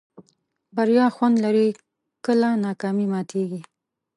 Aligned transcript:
بریا 0.75 1.05
خوند 1.15 1.35
لري 1.45 1.67
کله 2.25 2.49
ناکامي 2.65 3.05
ماتېږي. 3.13 3.61